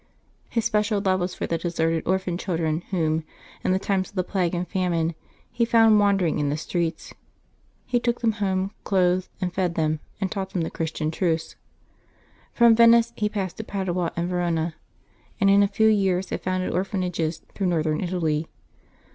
His 0.49 0.65
special 0.65 0.99
love 0.99 1.19
Was 1.19 1.35
for 1.35 1.45
the 1.45 1.59
deserted 1.59 2.01
orphan 2.07 2.35
children 2.35 2.81
whom, 2.89 3.23
in 3.63 3.71
the 3.71 3.77
times 3.77 4.09
of 4.09 4.15
the 4.15 4.23
plague 4.23 4.55
and 4.55 4.67
famine, 4.67 5.13
he 5.51 5.63
found 5.63 5.99
wandering 5.99 6.39
in 6.39 6.49
the 6.49 6.57
streets. 6.57 7.13
He 7.85 7.99
took 7.99 8.19
them 8.21 8.31
home, 8.41 8.71
clothed 8.83 9.27
and 9.39 9.53
fed 9.53 9.75
them, 9.75 9.99
and 10.19 10.31
taught 10.31 10.53
them 10.53 10.61
the 10.61 10.71
Christian 10.71 11.11
truths. 11.11 11.55
From 12.51 12.75
Venice 12.75 13.13
he 13.15 13.29
passed 13.29 13.57
to 13.57 13.63
Padua 13.63 14.11
and 14.15 14.27
Verona, 14.27 14.73
and 15.39 15.51
in 15.51 15.61
a 15.61 15.67
few 15.67 15.87
years 15.87 16.31
had 16.31 16.41
founded 16.41 16.73
orphanages 16.73 17.43
through 17.53 17.67
Northern 17.67 18.01
Italy. 18.01 18.47